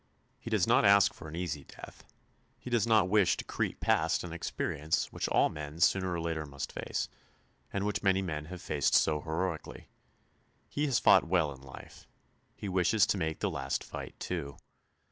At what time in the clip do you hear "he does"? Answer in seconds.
0.39-0.65, 2.57-2.87